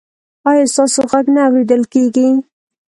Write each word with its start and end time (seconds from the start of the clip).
ایا 0.49 0.65
ستاسو 0.73 0.99
غږ 1.09 1.25
نه 1.35 1.41
اوریدل 1.47 1.83
کیږي؟ 1.93 2.27